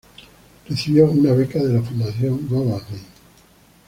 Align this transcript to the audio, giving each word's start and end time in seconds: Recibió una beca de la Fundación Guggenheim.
Recibió 0.67 1.11
una 1.11 1.31
beca 1.33 1.59
de 1.61 1.73
la 1.75 1.83
Fundación 1.83 2.47
Guggenheim. 2.47 3.03